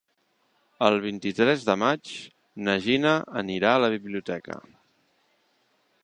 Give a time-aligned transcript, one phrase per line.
[0.85, 2.13] El vint-i-tres de maig
[2.67, 3.11] na Gina
[3.41, 4.57] anirà a la biblioteca.